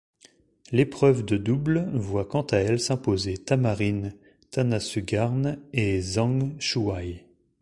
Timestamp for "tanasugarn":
4.49-5.59